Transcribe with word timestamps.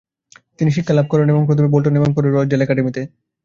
তিনি 0.57 0.69
শিক্ষালাভ 0.71 1.05
করেন 1.11 1.27
প্রথমে 1.47 1.71
বোল্টনে 1.73 1.99
এবং 2.01 2.09
পরে 2.15 2.27
রচডেল 2.29 2.61
অ্যাকাডেমিতে। 2.61 3.01